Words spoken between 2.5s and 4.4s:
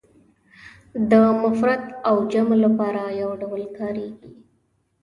لپاره یو ډول کاریږي.